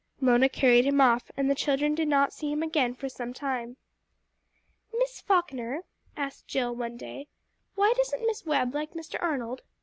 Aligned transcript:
Mona 0.19 0.49
carried 0.49 0.83
him 0.85 0.99
off, 0.99 1.29
and 1.37 1.47
the 1.47 1.53
children 1.53 1.93
did 1.93 2.07
not 2.07 2.33
see 2.33 2.51
him 2.51 2.63
again 2.63 2.95
for 2.95 3.07
some 3.07 3.33
time. 3.35 3.77
"Miss 4.97 5.21
Falkner," 5.21 5.81
asked 6.17 6.47
Jill 6.47 6.73
one 6.75 6.97
day, 6.97 7.27
"why 7.75 7.93
doesn't 7.95 8.25
Miss 8.25 8.43
Webb 8.43 8.73
like 8.73 8.93
Mr. 8.93 9.21
Arnold? 9.21 9.61